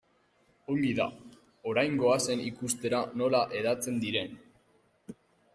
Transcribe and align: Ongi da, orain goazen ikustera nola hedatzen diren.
Ongi 0.75 0.93
da, 0.99 1.05
orain 1.73 1.99
goazen 2.05 2.43
ikustera 2.47 3.05
nola 3.23 3.45
hedatzen 3.59 4.03
diren. 4.07 4.37